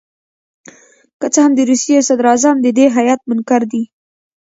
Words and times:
که 1.19 1.27
څه 1.33 1.39
هم 1.43 1.51
د 1.55 1.59
روسیې 1.69 1.99
صدراعظم 2.07 2.55
د 2.61 2.67
دې 2.77 2.85
هیات 2.97 3.21
منکر 3.29 3.61
دي. 3.71 3.83